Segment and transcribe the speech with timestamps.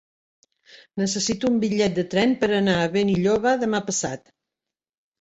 [1.01, 4.39] Necessito un bitllet de tren per anar a Benilloba demà passat.